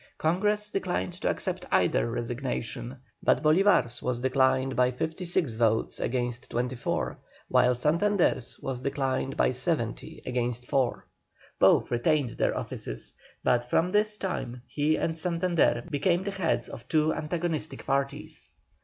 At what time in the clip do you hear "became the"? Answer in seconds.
15.91-16.31